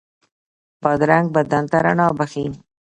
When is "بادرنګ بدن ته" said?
0.81-1.77